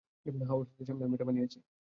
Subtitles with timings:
[0.25, 1.57] হ্যাঁ, ওর স্মৃতির সম্মানে আমি এটা বানিয়েছি।